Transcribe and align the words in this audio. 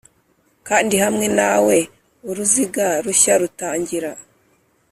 kandi 0.67 0.95
hamwe 1.03 1.25
nawe 1.39 1.77
uruziga 2.29 2.85
rushya 3.05 3.33
rutangira 3.41 4.11